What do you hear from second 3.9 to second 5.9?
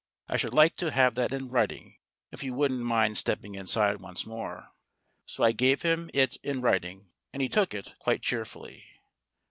once more." So I gave